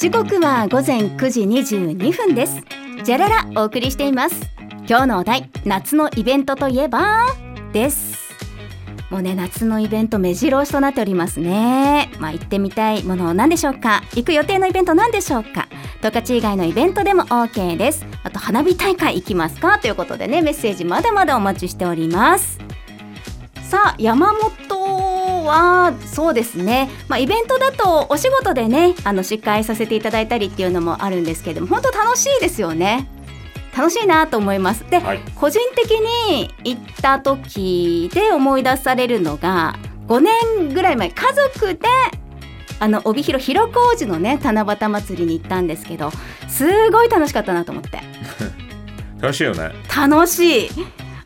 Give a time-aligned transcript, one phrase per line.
[0.00, 2.62] 時刻は午前9時22分です。
[3.04, 4.34] じゃららお送りしています。
[4.88, 7.26] 今日のお題夏のイベントといえば？
[7.74, 8.18] です。
[9.10, 12.10] もうね夏のイベント目白押しとなっておりますね。
[12.18, 14.02] まあ行ってみたいもの何でしょうか？
[14.14, 15.68] 行く予定のイベント何でしょうか？
[16.00, 18.06] 十勝以外のイベントでも OK です。
[18.24, 19.80] あと花火大会行きますか？
[19.80, 22.58] ということでねメッセージまだまだお待ちしております。
[23.68, 24.50] さあ山本
[25.50, 33.08] はそうですね、まあ、イベントだとお仕事でねあの司会させていただいたりっていうのもあるんですけども本当楽しいですよね。
[33.76, 34.84] 楽しいなと思います。
[34.90, 35.20] で、はい。
[35.36, 39.76] 個人的に行った時で思い出されるのが
[40.08, 41.80] 5年ぐらい前家族で
[42.80, 46.10] あの帯広広小路のね七夕祭りに行ったんですけど
[46.48, 48.00] すごい楽しかったなと思って。
[49.20, 49.72] 楽しいよね。
[49.94, 50.70] 楽しい。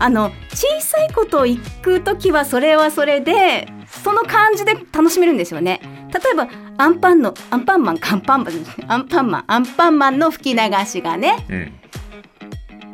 [0.00, 5.80] あの小さいことを行く時はそれはそれでその感じで楽しめるんですよね。
[6.12, 8.54] 例えばアンパンのアンパンマンかアンパンマン
[8.88, 11.72] アンパンマンアンパンマンの吹き流しがねうん。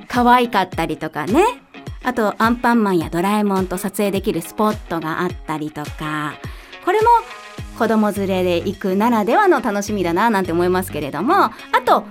[0.08, 1.44] 可愛かったりとかね。
[2.02, 6.34] あとアンパンマンやドラえもんと撮影できるスポットがあったりとか。
[6.84, 7.08] これも
[7.78, 11.44] 子供連れで行くならではの楽しみだななんて思いますけれども。
[11.44, 11.52] あ
[11.84, 12.04] と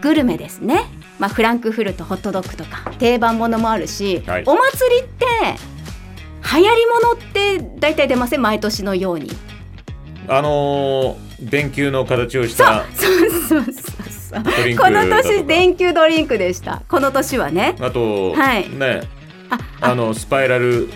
[0.00, 0.84] グルメですね、
[1.18, 4.44] まあ、フランクフルトホットドッグとか定番ものもあるし、はい。
[4.46, 5.26] お祭りって
[6.54, 8.42] 流行りものって大体出ません？
[8.42, 9.30] 毎年のように。
[10.28, 14.76] あのー電球の形をしたそうそうそうそう。
[14.76, 16.82] この年電球ドリンクでした。
[16.88, 17.76] この年はね。
[17.80, 18.68] あと、はい。
[18.68, 19.02] ね
[19.48, 19.90] ああ。
[19.92, 20.88] あのスパイラル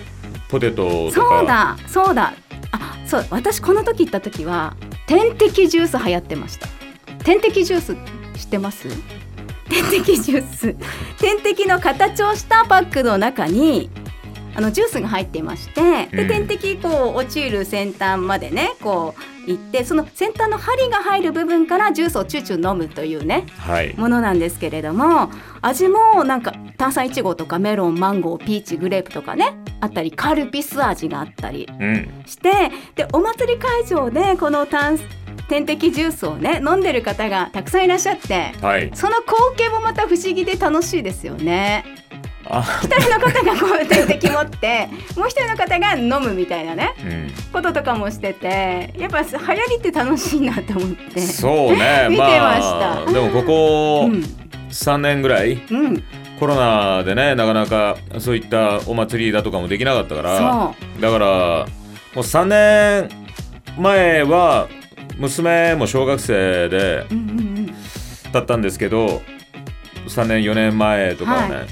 [0.49, 2.33] ポテトそうだそうだ。
[2.73, 4.75] あそう私この時行った時は
[5.07, 6.67] 点滴ジュース流行ってました。
[7.25, 7.95] 点滴ジュース
[8.41, 8.89] 知ってます？
[9.71, 10.75] 点滴ジュース。
[11.21, 13.91] 点滴の形をしたパックの中に
[14.55, 16.29] あのジュースが入っていましてでうん。
[16.29, 23.95] 点滴こう落ちる先端までねこう行ってその先端の針が入る部分からジュースをチューチュー飲むというねはい。
[23.97, 32.23] ものなんですけれども味もなんか炭酸いちごとかメロンマンゴーピーチグレープとかねあったりカルピス味があったりうん。
[32.27, 34.99] してでお祭り会場でこの炭
[35.49, 38.91] 点滴ジュースをね飲んでる方がたくさんいらっしゃってはい。
[38.95, 41.85] その光景もまた不思議で楽しいですよね。
[42.53, 42.81] あ。
[42.83, 47.31] 一人の方がこう点滴持って もう一人の方が飲むみたいなねうん。
[47.53, 51.21] こととかもしててやっぱ流行りって楽しいなと思って。
[51.21, 52.29] そうね 見てま
[52.61, 53.03] した。
[53.03, 54.23] あ、でもここうん。
[54.71, 56.03] 3年ぐらいうん、
[56.41, 61.67] コロナでねなかなかそういったお祭りだとかもできなかったからだからも
[62.17, 63.11] う3年
[63.79, 64.69] 前は
[65.19, 67.75] 娘も小学生でうんうんうん。
[68.33, 69.21] だったんですけど
[70.09, 71.63] 3年4年前とかはね、は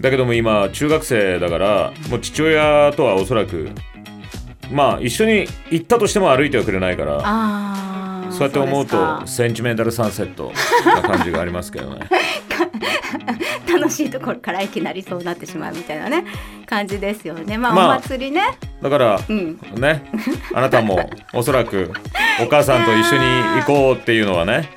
[0.00, 3.70] だけども今中学生だからもう父親とはおそらく
[4.70, 10.52] まあ一緒に行ったとしても歩いてはくれないからそうやって思うそとセンチメンタルサンセット
[10.84, 12.00] な感じがありますけどね。
[12.48, 12.66] か
[13.72, 16.24] 楽しいところからいきなりそうなってしまうみたいなね
[16.66, 17.56] 感じですよね。
[17.56, 18.42] まあ、まあお祭りね。
[18.82, 19.58] だからうん。
[19.76, 20.10] ね
[20.52, 21.92] あなたもおそらく
[22.42, 23.24] お母さんと一緒に
[23.60, 24.68] 行こうっていうのはね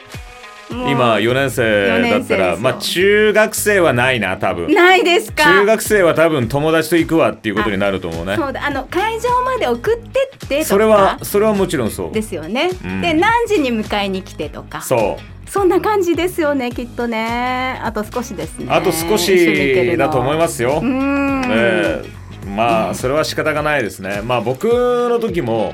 [0.72, 4.74] 今4年生だったらまあ中学生はないな多分。
[4.74, 5.44] ないですか？
[5.44, 8.36] 中学生は多分友達と行くわっていうことになると思うね。
[8.36, 8.66] そうだ。
[8.66, 10.66] あの会場まで送ってってとか。
[10.66, 12.12] それはそれはもちろんそう。
[12.12, 13.02] ですよね、うん。
[13.02, 14.82] で何時に迎えに来てとか。
[14.82, 15.50] そう。
[15.50, 17.80] そんな感じですよねきっとね。
[17.84, 18.68] あと少しですね。
[18.70, 20.86] あと少しだと思いますすよう。
[20.86, 24.22] ん、ええまあそれは仕方がないですね。
[24.24, 25.74] まあ僕の時も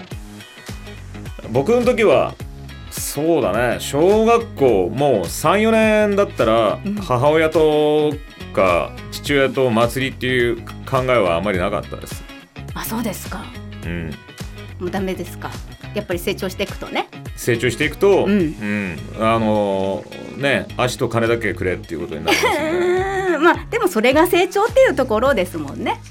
[1.51, 2.33] 僕の時は
[3.01, 3.79] そうだね。
[3.79, 6.95] 小学校もう34年だったらうん。
[6.95, 8.13] 母親と
[8.53, 12.23] か父親と祭りっていう考えはあまりなかったです。
[12.73, 13.43] あそうですか。
[13.85, 14.11] うん、
[14.79, 15.51] もうダメですか。
[15.93, 17.07] やっぱり成長していくとね。
[17.35, 18.31] 成長していくと、うん。
[18.31, 18.97] うん。
[19.19, 20.03] あの
[20.37, 23.35] ね足と金だけくれっていうことになりますね。
[23.35, 26.01] う んまあでもそれが成長っていうところですもんね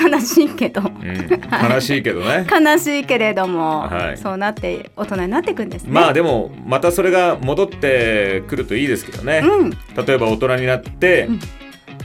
[0.00, 0.82] 悲しいけど。
[0.82, 2.46] うん、悲しいけどね。
[2.50, 4.18] 悲しいけれども、はい。
[4.18, 5.90] そうなって大人になっていくんですね。
[5.90, 9.42] まあでもまたそれが戻ってくるといいですけどね。
[9.44, 9.70] うん。
[9.70, 11.40] 例えば大人になって、うん。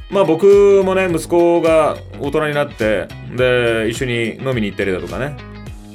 [0.09, 5.35] まあ僕もね息子が大人になってで一緒に飲みに行ったりだとかね、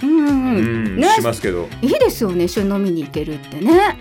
[0.03, 0.97] うんうんうん。
[0.97, 1.09] ね。
[1.11, 1.69] しますけど。
[1.83, 3.99] いいですよね一緒に飲みに行けるってね。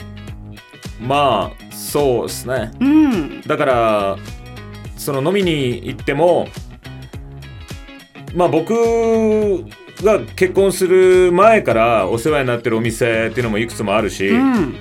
[1.01, 2.71] まあそうですね。
[2.79, 3.41] うん。
[3.41, 4.17] だから
[4.97, 6.47] その飲みに行っても
[8.35, 9.65] まあ僕
[10.03, 14.75] が結婚する前からお世話になってるお店っていうのもいくつもあるし、うん。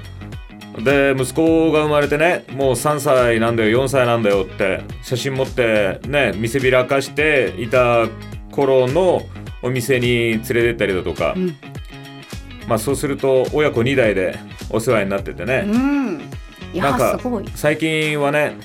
[0.85, 8.07] で息子が生まれてねもう3歳なんだよ4歳なんだよって写真持ってね見せびらかしていた
[8.53, 9.23] 頃の
[9.61, 11.35] お店に連れてったりだとか。
[11.37, 11.57] うん。
[12.69, 14.39] まあそうすると親子2代で
[14.71, 16.19] お世話になっててね、うん。
[16.75, 17.19] なんか
[17.55, 18.57] 最近はね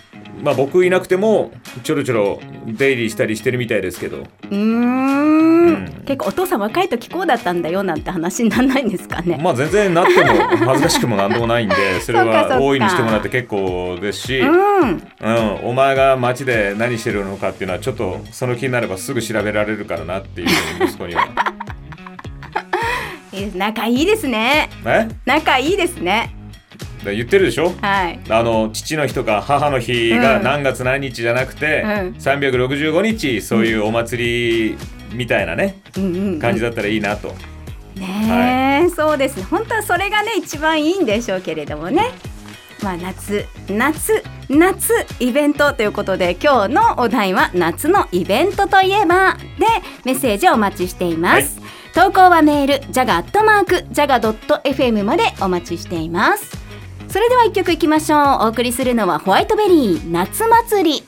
[0.41, 1.51] まあ僕いなくても
[1.83, 4.17] ちょろちょろ出入りしたりしてるみたいですけど。
[4.17, 5.53] うーん。
[5.63, 6.03] うん。
[6.05, 10.33] 結構お父さん若い時こうだったんだよなんて話にならないんですかね、まあ全然なっても
[10.65, 15.01] 恥ずかしくもなんでもないんで それは大いにしてもらって結構ですし、うん。
[15.21, 20.47] うん、お前が街で何してるのかっていうのはちょっとその気になればすぐ調べられるからなっていう
[20.81, 21.27] 息子には。
[23.55, 24.69] 仲いいですね。
[24.85, 25.07] え？
[25.25, 26.35] 仲いいですね。
[26.35, 26.42] で
[27.11, 27.73] 言ってるでしょ？
[27.81, 28.19] はい。
[28.29, 30.43] あの父の日とか母の日がうん。
[30.43, 31.89] 何月何日じゃなくて、うん。
[32.17, 34.77] 365日そういうお祭り
[35.13, 37.35] みたいなね、感じだったらいいなと。
[37.95, 39.43] ねえ、そうですね。
[39.43, 42.11] 本当はそれがね一番いいんでしょうけれどもね。
[42.81, 49.65] まあ夏夏夏イベントということで今日のお題は夏のイベントといえばで
[50.03, 51.61] メッセージをお待ちしています、
[51.93, 56.62] 投稿はメールジャガアットマークジャガ .fm までお待ちしています
[57.13, 58.19] それでは一曲いきましょう。
[58.45, 61.01] お送りするのはホワイトベリー夏祭り。